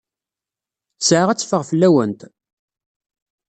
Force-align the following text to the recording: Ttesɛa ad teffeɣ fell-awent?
Ttesɛa 0.95 1.25
ad 1.29 1.37
teffeɣ 1.39 1.63
fell-awent? 1.69 2.21